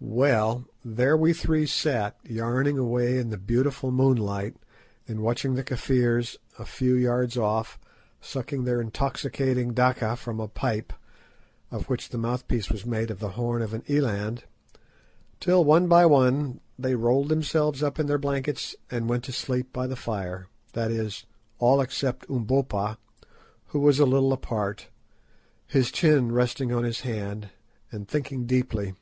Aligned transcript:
Well, 0.00 0.64
there 0.84 1.16
we 1.16 1.32
three 1.32 1.66
sat 1.66 2.16
yarning 2.24 2.76
away 2.78 3.16
in 3.16 3.30
the 3.30 3.38
beautiful 3.38 3.92
moonlight, 3.92 4.56
and 5.06 5.20
watching 5.20 5.54
the 5.54 5.62
Kafirs 5.62 6.36
a 6.58 6.64
few 6.66 6.96
yards 6.96 7.38
off 7.38 7.78
sucking 8.20 8.64
their 8.64 8.80
intoxicating 8.80 9.72
"daccha" 9.72 10.18
from 10.18 10.40
a 10.40 10.48
pipe 10.48 10.92
of 11.70 11.88
which 11.88 12.08
the 12.08 12.18
mouthpiece 12.18 12.70
was 12.72 12.84
made 12.84 13.08
of 13.08 13.20
the 13.20 13.28
horn 13.38 13.62
of 13.62 13.72
an 13.72 13.84
eland, 13.88 14.42
till 15.38 15.64
one 15.64 15.86
by 15.86 16.04
one 16.06 16.58
they 16.76 16.96
rolled 16.96 17.28
themselves 17.28 17.80
up 17.80 18.00
in 18.00 18.06
their 18.08 18.18
blankets 18.18 18.74
and 18.90 19.08
went 19.08 19.22
to 19.22 19.32
sleep 19.32 19.72
by 19.72 19.86
the 19.86 19.94
fire, 19.94 20.48
that 20.72 20.90
is, 20.90 21.24
all 21.60 21.80
except 21.80 22.26
Umbopa, 22.28 22.98
who 23.66 23.78
was 23.78 24.00
a 24.00 24.06
little 24.06 24.32
apart, 24.32 24.88
his 25.68 25.92
chin 25.92 26.32
resting 26.32 26.72
on 26.72 26.82
his 26.82 27.02
hand, 27.02 27.50
and 27.92 28.08
thinking 28.08 28.44
deeply. 28.44 28.94